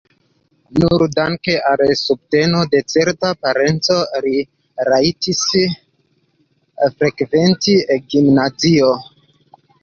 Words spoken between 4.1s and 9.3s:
li rajtis frekventi gimnazion.